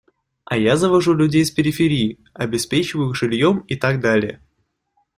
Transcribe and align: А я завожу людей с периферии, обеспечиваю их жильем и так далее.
А 0.45 0.57
я 0.57 0.77
завожу 0.77 1.13
людей 1.13 1.45
с 1.45 1.51
периферии, 1.51 2.17
обеспечиваю 2.33 3.09
их 3.11 3.15
жильем 3.15 3.59
и 3.67 3.75
так 3.75 3.99
далее. 3.99 4.41